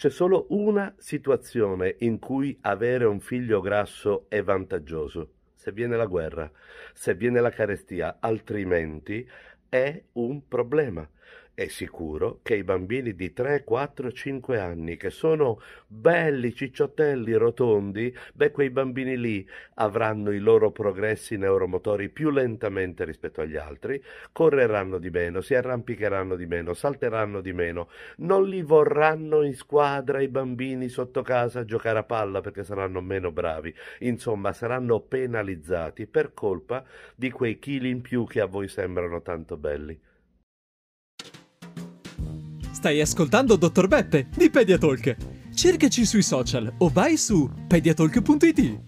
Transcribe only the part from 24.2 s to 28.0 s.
correranno di meno, si arrampicheranno di meno, salteranno di meno,